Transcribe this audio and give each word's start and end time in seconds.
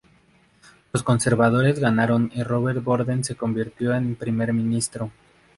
Los 0.93 1.03
conservadores 1.03 1.77
ganaron 1.77 2.31
y 2.33 2.41
Robert 2.41 2.83
Borden 2.83 3.23
se 3.23 3.35
convirtió 3.35 3.93
en 3.93 4.15
primer 4.15 4.51
ministro. 4.51 5.11